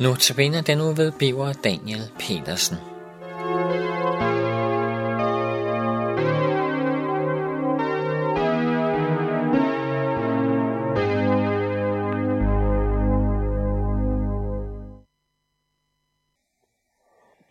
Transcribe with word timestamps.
Nu 0.00 0.14
tabiner 0.14 0.62
den 0.62 0.80
uge 0.80 0.96
ved 1.00 1.12
Biver 1.18 1.52
Daniel 1.64 2.04
Petersen. 2.22 2.76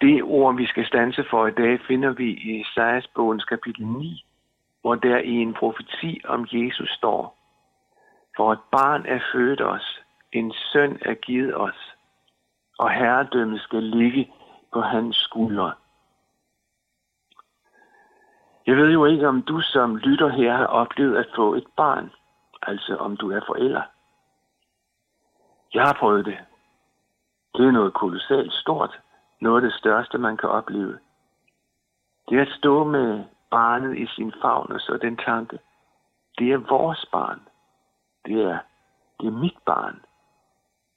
Det 0.01 0.23
ord, 0.23 0.55
vi 0.55 0.65
skal 0.68 0.86
stanse 0.86 1.23
for 1.29 1.47
i 1.47 1.51
dag, 1.51 1.79
finder 1.87 2.14
vi 2.14 2.29
i 2.29 2.61
Esajas 2.61 3.07
bogens 3.15 3.43
kapitel 3.43 3.87
9, 3.87 4.25
hvor 4.82 4.95
der 4.95 5.18
i 5.18 5.36
en 5.45 5.54
profeti 5.54 6.21
om 6.25 6.47
Jesus 6.51 6.89
står. 6.89 7.37
For 8.36 8.54
et 8.54 8.59
barn 8.71 9.05
er 9.05 9.19
født 9.33 9.61
os, 9.61 10.00
en 10.33 10.54
søn 10.71 10.97
er 11.01 11.14
givet 11.14 11.57
os, 11.57 11.96
og 12.77 12.91
herredømmet 12.91 13.61
skal 13.61 13.83
ligge 13.83 14.33
på 14.73 14.81
hans 14.81 15.15
skuldre. 15.15 15.73
Jeg 18.68 18.75
ved 18.77 18.91
jo 18.91 19.05
ikke, 19.05 19.27
om 19.27 19.41
du 19.41 19.61
som 19.61 19.95
lytter 19.95 20.29
her 20.29 20.55
har 20.55 20.65
oplevet 20.65 21.18
at 21.18 21.27
få 21.35 21.54
et 21.54 21.68
barn, 21.77 22.11
altså 22.61 22.95
om 22.95 23.18
du 23.18 23.32
er 23.32 23.41
forælder. 23.47 23.82
Jeg 25.73 25.83
har 25.83 25.93
prøvet 25.99 26.25
det. 26.25 26.37
Det 27.55 27.68
er 27.68 27.71
noget 27.71 27.93
kolossalt 27.93 28.54
stort, 28.54 28.99
noget 29.41 29.63
af 29.63 29.69
det 29.69 29.79
største, 29.79 30.18
man 30.18 30.37
kan 30.37 30.49
opleve. 30.49 30.99
Det 32.30 32.39
at 32.39 32.47
stå 32.57 32.83
med 32.83 33.23
barnet 33.52 33.97
i 33.97 34.07
sin 34.07 34.33
favn, 34.41 34.71
og 34.71 34.80
så 34.80 34.97
den 35.02 35.17
tanke, 35.17 35.59
det 36.37 36.52
er 36.52 36.57
vores 36.57 37.05
barn. 37.11 37.41
Det 38.25 38.41
er, 38.41 38.59
det 39.19 39.27
er 39.27 39.31
mit 39.31 39.57
barn. 39.65 40.05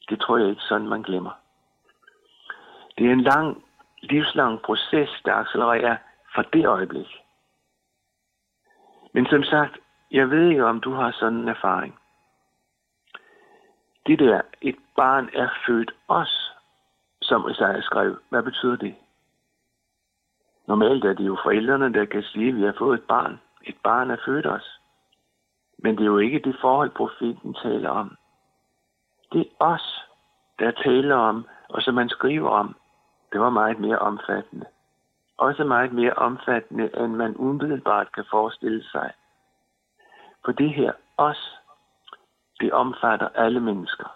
Det 0.09 0.21
tror 0.21 0.37
jeg 0.37 0.49
ikke 0.49 0.63
sådan, 0.63 0.89
man 0.89 1.03
glemmer. 1.03 1.40
Det 3.01 3.09
er 3.09 3.13
en 3.13 3.21
lang, 3.21 3.65
livslang 4.03 4.63
proces, 4.63 5.11
der 5.25 5.35
accelererer 5.35 5.97
fra 6.35 6.43
det 6.43 6.67
øjeblik. 6.67 7.07
Men 9.13 9.27
som 9.27 9.43
sagt, 9.43 9.79
jeg 10.11 10.31
ved 10.31 10.49
ikke, 10.49 10.67
om 10.67 10.81
du 10.81 10.93
har 10.93 11.11
sådan 11.11 11.39
en 11.39 11.49
erfaring. 11.49 11.99
Det 14.07 14.19
der, 14.19 14.41
et 14.61 14.77
barn 14.97 15.31
er 15.33 15.49
født 15.67 15.93
os, 16.09 16.53
som 17.23 17.51
Isaiah 17.51 17.83
skrev, 17.83 18.19
hvad 18.29 18.43
betyder 18.43 18.77
det? 18.77 18.95
Normalt 20.67 21.05
er 21.05 21.13
det 21.13 21.27
jo 21.27 21.39
forældrene, 21.43 21.93
der 21.93 22.05
kan 22.05 22.23
sige, 22.23 22.49
at 22.49 22.57
vi 22.57 22.63
har 22.63 22.75
fået 22.79 22.99
et 22.99 23.07
barn. 23.09 23.41
Et 23.63 23.77
barn 23.85 24.11
er 24.11 24.17
født 24.25 24.47
os. 24.47 24.81
Men 25.79 25.97
det 25.97 26.03
er 26.03 26.07
jo 26.07 26.19
ikke 26.19 26.39
det 26.39 26.57
forhold, 26.61 26.91
profeten 26.91 27.55
taler 27.55 27.91
om. 27.91 28.17
Det 29.33 29.41
er 29.41 29.65
os, 29.65 30.07
der 30.59 30.71
taler 30.71 31.17
om, 31.17 31.47
og 31.69 31.83
som 31.83 31.95
man 31.95 32.09
skriver 32.09 32.51
om, 32.51 32.77
det 33.33 33.41
var 33.41 33.51
meget 33.51 33.81
mere 33.81 33.99
omfattende. 33.99 34.67
Også 35.39 35.65
meget 35.65 35.93
mere 35.93 36.13
omfattende, 36.13 36.91
end 37.05 37.15
man 37.15 37.37
umiddelbart 37.37 38.13
kan 38.13 38.25
forestille 38.31 38.85
sig. 38.85 39.13
For 40.45 40.53
det 40.53 40.75
her 40.75 40.93
os, 41.17 41.61
det 42.61 42.73
omfatter 42.73 43.29
alle 43.29 43.61
mennesker. 43.61 44.09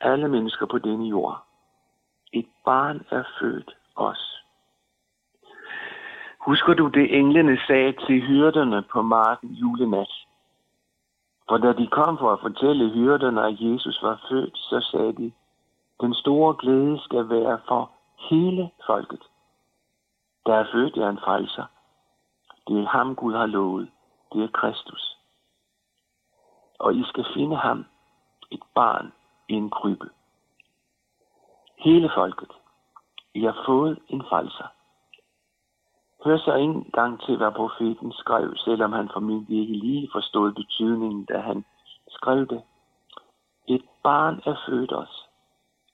Alle 0.00 0.28
mennesker 0.28 0.66
på 0.66 0.78
denne 0.78 1.08
jord. 1.08 1.44
Et 2.32 2.48
barn 2.64 3.06
er 3.10 3.22
født 3.40 3.76
os. 3.96 4.42
Husker 6.40 6.74
du 6.74 6.88
det 6.88 7.18
englene 7.18 7.58
sagde 7.66 7.92
til 7.92 8.20
hyrderne 8.20 8.82
på 8.82 9.02
marken 9.02 9.50
julenat? 9.50 10.12
For 11.48 11.56
da 11.56 11.72
de 11.72 11.86
kom 11.86 12.18
for 12.18 12.32
at 12.32 12.40
fortælle 12.40 12.90
hyrderne, 12.90 13.46
at 13.46 13.60
Jesus 13.60 14.02
var 14.02 14.26
født, 14.28 14.58
så 14.58 14.80
sagde 14.90 15.12
de, 15.12 15.32
den 16.00 16.14
store 16.14 16.56
glæde 16.58 16.98
skal 17.00 17.28
være 17.28 17.60
for 17.68 17.90
hele 18.18 18.70
folket. 18.86 19.22
Der 20.46 20.54
er 20.54 20.72
født 20.72 20.96
jer 20.96 21.08
en 21.08 21.18
frelser. 21.18 21.64
Det 22.68 22.80
er 22.82 22.86
ham, 22.86 23.16
Gud 23.16 23.34
har 23.34 23.46
lovet. 23.46 23.90
Det 24.32 24.44
er 24.44 24.48
Kristus. 24.48 25.16
Og 26.78 26.94
I 26.94 27.04
skal 27.04 27.26
finde 27.34 27.56
ham, 27.56 27.84
et 28.50 28.62
barn, 28.74 29.12
i 29.48 29.52
en 29.52 29.70
krybbe. 29.70 30.10
Hele 31.78 32.10
folket. 32.14 32.52
I 33.34 33.44
har 33.44 33.62
fået 33.66 33.98
en 34.08 34.22
frelser. 34.22 34.66
Hør 36.24 36.38
så 36.38 36.54
ikke 36.54 36.72
engang 36.72 37.20
til, 37.20 37.36
hvad 37.36 37.52
profeten 37.52 38.12
skrev, 38.12 38.56
selvom 38.56 38.92
han 38.92 39.10
formentlig 39.12 39.60
ikke 39.60 39.72
lige 39.72 40.08
forstod 40.12 40.52
betydningen, 40.52 41.24
da 41.24 41.38
han 41.38 41.64
skrev 42.08 42.46
det. 42.46 42.62
Et 43.68 43.84
barn 44.02 44.42
er 44.44 44.56
født 44.66 44.92
os. 44.92 45.28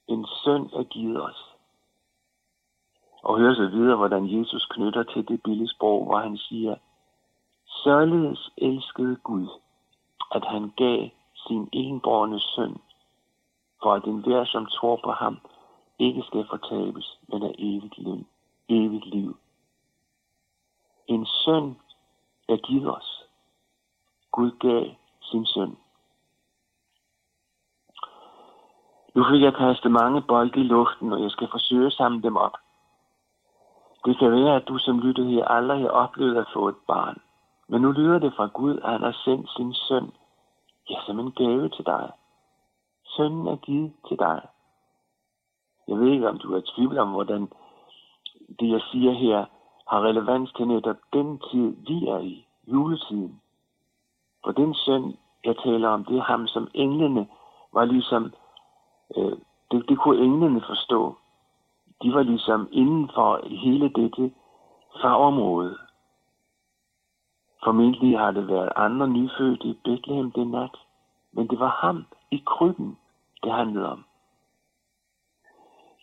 En 0.09 0.27
søn 0.45 0.71
er 0.73 0.83
givet 0.83 1.23
os 1.23 1.53
og 3.25 3.39
høre 3.39 3.55
så 3.55 3.67
videre, 3.67 3.97
hvordan 3.97 4.39
Jesus 4.39 4.67
knytter 4.71 5.03
til 5.03 5.29
det 5.29 5.43
billedsprog, 5.43 6.05
hvor 6.05 6.19
han 6.19 6.37
siger, 6.37 6.77
Således 7.67 8.51
elskede 8.57 9.17
Gud, 9.17 9.49
at 10.33 10.45
han 10.45 10.73
gav 10.77 11.09
sin 11.34 11.69
enborne 11.73 12.41
søn, 12.41 12.81
for 13.83 13.95
at 13.95 14.05
den 14.05 14.25
der, 14.25 14.45
som 14.45 14.67
tror 14.67 15.01
på 15.05 15.11
ham, 15.11 15.41
ikke 15.99 16.23
skal 16.23 16.47
fortabes, 16.51 17.19
men 17.29 17.43
er 17.43 17.53
evigt 17.59 17.99
liv. 17.99 18.27
Evigt 18.69 19.07
liv. 19.07 19.37
En 21.07 21.27
søn 21.27 21.77
er 22.49 22.57
givet 22.57 22.97
os. 22.97 23.25
Gud 24.33 24.51
gav 24.51 24.84
sin 25.21 25.47
søn. 25.47 25.79
Nu 29.15 29.25
fik 29.31 29.43
jeg 29.43 29.55
kastet 29.55 29.91
mange 29.91 30.23
bolde 30.23 30.61
i 30.61 30.63
luften, 30.63 31.13
og 31.13 31.23
jeg 31.23 31.31
skal 31.31 31.49
forsøge 31.51 31.87
at 31.87 31.93
samle 31.93 32.23
dem 32.23 32.37
op. 32.37 32.57
Det 34.04 34.19
kan 34.19 34.31
være, 34.32 34.56
at 34.56 34.69
du 34.69 34.78
som 34.78 34.98
lytter 34.98 35.25
her 35.25 35.44
aldrig 35.44 35.81
har 35.81 35.88
oplevet 35.88 36.37
at 36.37 36.47
få 36.53 36.69
et 36.69 36.76
barn. 36.87 37.19
Men 37.69 37.82
nu 37.82 37.92
lyder 37.92 38.19
det 38.19 38.32
fra 38.37 38.47
Gud, 38.47 38.78
at 38.78 38.91
han 38.91 39.03
har 39.03 39.16
sendt 39.25 39.50
sin 39.50 39.75
søn, 39.75 40.12
ja, 40.91 40.97
som 41.06 41.19
en 41.20 41.32
gave 41.32 41.69
til 41.69 41.87
dig. 41.87 42.10
Sønnen 43.04 43.47
er 43.47 43.56
givet 43.56 43.92
til 44.09 44.19
dig. 44.19 44.41
Jeg 45.88 45.98
ved 45.98 46.12
ikke, 46.12 46.28
om 46.28 46.38
du 46.38 46.54
er 46.54 46.59
i 46.59 46.70
tvivl 46.76 46.98
om, 46.98 47.10
hvordan 47.10 47.53
det, 48.60 48.70
jeg 48.70 48.81
siger 48.81 49.12
her, 49.12 49.44
har 49.88 50.00
relevans 50.00 50.53
til 50.53 50.69
netop 50.69 50.97
den 51.12 51.38
tid, 51.38 51.76
vi 51.88 52.06
er 52.06 52.19
i, 52.19 52.47
juletiden. 52.66 53.41
For 54.44 54.53
den 54.53 54.75
søn, 54.75 55.16
jeg 55.44 55.56
taler 55.65 55.88
om, 55.88 56.04
det 56.04 56.16
er 56.16 56.22
ham, 56.22 56.47
som 56.47 56.69
englene 56.75 57.28
var 57.72 57.84
ligesom, 57.84 58.32
øh, 59.16 59.38
det, 59.71 59.88
det 59.88 59.98
kunne 59.98 60.25
englene 60.25 60.60
forstå 60.60 61.16
de 62.03 62.15
var 62.15 62.22
ligesom 62.22 62.69
inden 62.72 63.10
for 63.15 63.41
hele 63.49 63.88
dette 63.88 64.32
fagområde. 65.03 65.78
Formentlig 67.65 68.19
har 68.19 68.31
det 68.31 68.49
været 68.49 68.72
andre 68.77 69.09
nyfødte 69.09 69.69
i 69.69 69.81
Bethlehem 69.84 70.31
den 70.31 70.50
nat, 70.50 70.77
men 71.33 71.49
det 71.49 71.59
var 71.59 71.78
ham 71.81 72.06
i 72.31 72.43
krybben, 72.47 72.99
det 73.44 73.53
handlede 73.53 73.93
om. 73.93 74.04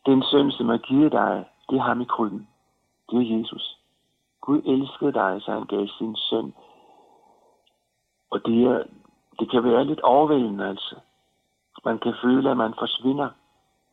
Den 0.06 0.24
søn, 0.24 0.51
som 0.51 0.69
er 0.69 0.78
givet 0.78 1.12
dig, 1.12 1.46
det 1.69 1.78
er 1.78 1.81
ham 1.81 2.01
i 2.01 2.06
krybben. 2.06 2.47
Det 3.09 3.18
er 3.18 3.38
Jesus. 3.38 3.78
Gud 4.41 4.62
elskede 4.66 5.13
dig, 5.13 5.41
så 5.41 5.51
han 5.51 5.66
gav 5.66 5.88
sin 5.88 6.16
søn. 6.16 6.53
Og 8.31 8.46
det, 8.46 8.63
er, 8.63 8.84
det 9.40 9.51
kan 9.51 9.63
være 9.63 9.85
lidt 9.85 10.01
overvældende, 10.01 10.68
altså. 10.68 10.96
Man 11.85 12.00
kan 12.00 12.13
føle, 12.24 12.51
at 12.51 12.57
man 12.57 12.74
forsvinder 12.80 13.30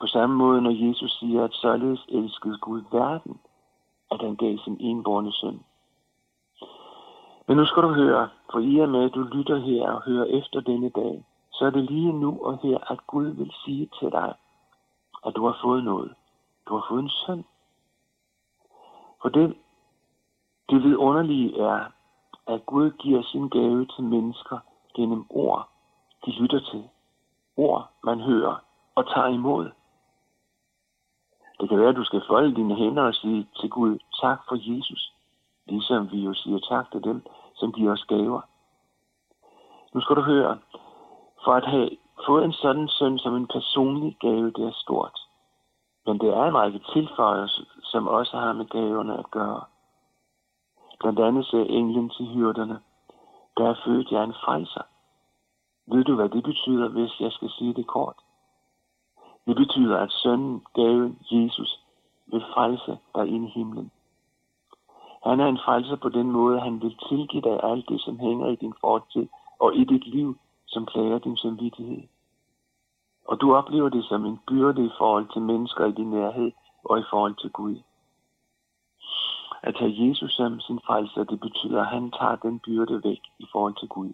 på 0.01 0.07
samme 0.07 0.37
måde, 0.37 0.63
når 0.63 0.89
Jesus 0.89 1.19
siger, 1.19 1.45
at 1.45 1.53
således 1.53 2.07
elskede 2.09 2.59
Gud 2.59 2.83
verden, 2.93 3.41
at 4.11 4.21
han 4.21 4.37
gav 4.37 4.59
sin 4.59 4.77
enborne 4.81 5.33
søn. 5.33 5.61
Men 7.49 7.57
nu 7.57 7.65
skal 7.65 7.83
du 7.83 7.89
høre, 7.89 8.29
for 8.53 8.59
i 8.59 8.79
og 8.79 8.89
med, 8.89 9.05
at 9.05 9.15
du 9.15 9.23
lytter 9.23 9.57
her 9.57 9.91
og 9.91 10.03
hører 10.03 10.25
efter 10.25 10.61
denne 10.61 10.89
dag, 10.89 11.25
så 11.53 11.65
er 11.67 11.71
det 11.71 11.91
lige 11.91 12.13
nu 12.13 12.39
og 12.43 12.59
her, 12.63 12.91
at 12.93 13.07
Gud 13.07 13.27
vil 13.27 13.53
sige 13.65 13.91
til 14.01 14.11
dig, 14.13 14.35
at 15.27 15.37
du 15.37 15.47
har 15.47 15.59
fået 15.63 15.85
noget. 15.85 16.15
Du 16.69 16.75
har 16.75 16.87
fået 16.89 17.03
en 17.03 17.11
søn. 17.27 17.45
For 19.23 19.29
det, 19.29 19.57
det 20.71 20.83
vidunderlige 20.83 21.61
er, 21.61 21.85
at 22.47 22.67
Gud 22.67 22.91
giver 22.91 23.23
sin 23.23 23.49
gave 23.49 23.87
til 23.87 24.05
mennesker 24.05 24.59
gennem 24.95 25.27
ord, 25.31 25.69
de 26.27 26.31
lytter 26.31 26.61
til. 26.61 26.89
Ord, 27.57 27.91
man 28.05 28.21
hører 28.21 28.57
og 28.95 29.09
tager 29.15 29.27
imod. 29.27 29.71
Det 31.61 31.69
kan 31.69 31.79
være, 31.79 31.89
at 31.89 31.97
du 31.97 32.05
skal 32.05 32.23
folde 32.29 32.55
dine 32.55 32.75
hænder 32.75 33.03
og 33.03 33.15
sige 33.15 33.49
til 33.61 33.71
Gud, 33.71 33.99
tak 34.21 34.41
for 34.49 34.57
Jesus. 34.61 35.13
Ligesom 35.67 36.13
vi 36.13 36.19
jo 36.25 36.35
siger 36.35 36.59
tak 36.59 36.91
til 36.93 37.05
dem, 37.05 37.27
som 37.55 37.73
giver 37.73 37.93
os 37.93 38.05
gaver. 38.05 38.41
Nu 39.95 40.01
skal 40.01 40.17
du 40.17 40.21
høre, 40.21 40.59
for 41.45 41.53
at 41.53 41.67
have 41.67 41.91
fået 42.27 42.45
en 42.45 42.53
sådan 42.53 42.89
søn 42.89 43.19
som 43.19 43.37
en 43.37 43.47
personlig 43.47 44.17
gave, 44.21 44.51
det 44.51 44.65
er 44.65 44.73
stort. 44.73 45.19
Men 46.07 46.19
det 46.21 46.29
er 46.29 46.45
en 46.45 46.57
række 46.57 46.81
tilføjelser, 46.93 47.63
som 47.83 48.09
også 48.09 48.37
har 48.37 48.53
med 48.53 48.67
gaverne 48.67 49.19
at 49.19 49.31
gøre. 49.31 49.65
Blandt 51.01 51.21
andet 51.21 51.47
sagde 51.47 51.69
englen 51.69 52.11
til 52.11 52.27
hyrderne, 52.27 52.79
der 53.57 53.69
er 53.71 53.75
født 53.85 54.11
jeg 54.11 54.25
en 54.25 54.35
frelser. 54.45 54.83
Ved 55.87 56.05
du, 56.05 56.15
hvad 56.15 56.29
det 56.29 56.43
betyder, 56.45 56.89
hvis 56.89 57.21
jeg 57.21 57.33
skal 57.33 57.51
sige 57.51 57.75
det 57.75 57.87
kort? 57.87 58.17
Det 59.49 59.57
betyder, 59.57 59.99
at 59.99 60.13
sønnen, 60.13 60.63
gaven, 60.75 61.19
Jesus, 61.31 61.81
vil 62.27 62.45
frelse 62.55 62.99
dig 63.15 63.27
ind 63.29 63.49
i 63.49 63.51
himlen. 63.51 63.91
Han 65.25 65.41
er 65.41 65.47
en 65.47 65.59
frelser 65.65 65.97
på 65.97 66.09
den 66.09 66.33
måde, 66.33 66.61
han 66.61 66.83
vil 66.83 66.97
tilgive 67.09 67.43
dig 67.43 67.61
alt 67.63 67.89
det, 67.89 68.01
som 68.01 68.19
hænger 68.19 68.49
i 68.49 68.57
din 68.57 68.75
fortid 68.81 69.29
og 69.59 69.77
i 69.77 69.85
dit 69.85 70.07
liv, 70.07 70.39
som 70.67 70.87
plager 70.87 71.19
din 71.19 71.37
samvittighed. 71.37 72.03
Og 73.25 73.41
du 73.41 73.55
oplever 73.55 73.89
det 73.89 74.05
som 74.05 74.27
en 74.27 74.41
byrde 74.47 74.87
i 74.87 74.91
forhold 74.99 75.29
til 75.33 75.43
mennesker 75.43 75.87
i 75.87 75.93
din 75.93 76.11
nærhed 76.11 76.53
og 76.85 76.99
i 76.99 77.05
forhold 77.11 77.35
til 77.35 77.51
Gud. 77.51 77.77
At 79.63 79.77
have 79.79 80.09
Jesus 80.09 80.33
som 80.33 80.61
sin 80.61 80.81
frelser, 80.87 81.25
det 81.25 81.41
betyder, 81.41 81.81
at 81.81 81.87
han 81.87 82.11
tager 82.11 82.37
den 82.37 82.59
byrde 82.59 83.01
væk 83.05 83.21
i 83.39 83.47
forhold 83.53 83.75
til 83.81 83.89
Gud. 83.89 84.13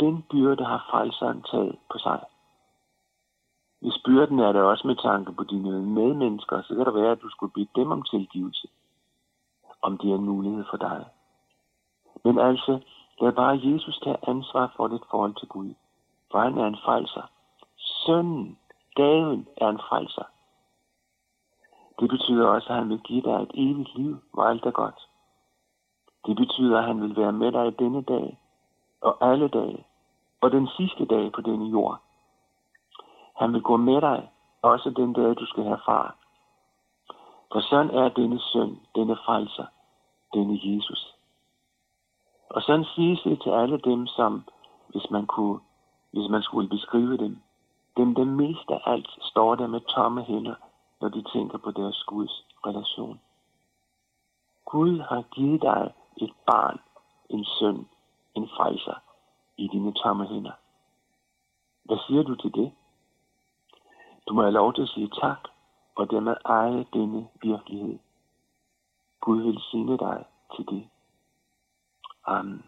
Den 0.00 0.24
byrde 0.30 0.64
har 0.64 0.86
frelseren 0.90 1.42
taget 1.42 1.76
på 1.92 1.98
sig. 1.98 2.20
Hvis 3.80 3.98
byrden 4.04 4.38
er 4.38 4.52
der 4.52 4.62
også 4.62 4.86
med 4.86 4.96
tanke 4.96 5.32
på 5.32 5.44
dine 5.44 5.82
medmennesker, 5.82 6.62
så 6.62 6.74
kan 6.74 6.86
det 6.86 6.94
være, 6.94 7.12
at 7.12 7.22
du 7.22 7.30
skulle 7.30 7.52
bede 7.52 7.68
dem 7.76 7.92
om 7.92 8.02
tilgivelse, 8.02 8.68
om 9.82 9.98
det 9.98 10.10
er 10.10 10.14
en 10.14 10.24
mulighed 10.24 10.64
for 10.70 10.76
dig. 10.76 11.06
Men 12.24 12.38
altså, 12.38 12.80
lad 13.20 13.32
bare 13.32 13.60
Jesus 13.62 13.98
tage 13.98 14.28
ansvar 14.28 14.72
for 14.76 14.88
dit 14.88 15.02
forhold 15.10 15.34
til 15.34 15.48
Gud, 15.48 15.74
for 16.30 16.38
han 16.38 16.58
er 16.58 16.66
en 16.66 16.78
frelser. 16.84 17.22
Sønnen, 17.76 18.58
gaven, 18.94 19.48
er 19.56 19.68
en 19.68 19.80
frelser. 19.88 20.24
Det 22.00 22.10
betyder 22.10 22.46
også, 22.46 22.68
at 22.68 22.76
han 22.76 22.88
vil 22.88 22.98
give 22.98 23.22
dig 23.22 23.42
et 23.42 23.50
evigt 23.54 23.94
liv, 23.94 24.16
hvor 24.32 24.42
alt 24.42 24.64
er 24.64 24.70
godt. 24.70 25.08
Det 26.26 26.36
betyder, 26.36 26.78
at 26.78 26.84
han 26.84 27.00
vil 27.02 27.16
være 27.16 27.32
med 27.32 27.52
dig 27.52 27.78
denne 27.78 28.02
dag, 28.02 28.38
og 29.00 29.30
alle 29.30 29.48
dage, 29.48 29.86
og 30.40 30.50
den 30.50 30.68
sidste 30.76 31.04
dag 31.04 31.32
på 31.32 31.40
denne 31.40 31.64
jord. 31.64 32.00
Han 33.38 33.52
vil 33.52 33.62
gå 33.62 33.76
med 33.76 34.00
dig, 34.00 34.30
også 34.62 34.90
den 34.90 35.12
dag, 35.12 35.36
du 35.36 35.46
skal 35.46 35.64
have 35.64 35.80
far. 35.84 36.16
For 37.52 37.60
sådan 37.60 37.90
er 37.90 38.08
denne 38.08 38.40
søn, 38.40 38.80
denne 38.94 39.16
frelser, 39.16 39.66
denne 40.34 40.58
Jesus. 40.62 41.14
Og 42.50 42.62
sådan 42.62 42.84
siges 42.84 43.20
det 43.22 43.42
til 43.42 43.50
alle 43.50 43.78
dem, 43.78 44.06
som, 44.06 44.44
hvis 44.88 45.10
man, 45.10 45.26
kunne, 45.26 45.60
hvis 46.12 46.30
man 46.30 46.42
skulle 46.42 46.68
beskrive 46.68 47.16
dem, 47.16 47.42
dem, 47.96 48.14
der 48.14 48.24
mest 48.24 48.70
af 48.70 48.80
alt 48.86 49.08
står 49.20 49.54
der 49.54 49.66
med 49.66 49.80
tomme 49.80 50.22
hænder, 50.22 50.54
når 51.00 51.08
de 51.08 51.22
tænker 51.22 51.58
på 51.58 51.70
deres 51.70 52.04
Guds 52.04 52.46
relation. 52.66 53.20
Gud 54.64 55.00
har 55.00 55.22
givet 55.22 55.62
dig 55.62 55.92
et 56.16 56.32
barn, 56.46 56.80
en 57.30 57.44
søn, 57.44 57.88
en 58.34 58.48
frelser 58.48 58.94
i 59.56 59.68
dine 59.68 59.92
tomme 59.92 60.26
hænder. 60.26 60.52
Hvad 61.84 61.98
siger 62.06 62.22
du 62.22 62.34
til 62.34 62.54
det? 62.54 62.72
Du 64.28 64.34
må 64.34 64.42
have 64.42 64.52
lov 64.52 64.74
til 64.74 64.82
at 64.82 64.88
sige 64.88 65.10
tak, 65.20 65.38
og 65.96 66.10
dermed 66.10 66.36
eje 66.44 66.86
denne 66.92 67.28
virkelighed. 67.42 67.98
Gud 69.20 69.42
vil 69.42 69.60
sine 69.70 69.98
dig 69.98 70.24
til 70.56 70.64
det. 70.68 70.88
Amen. 72.26 72.64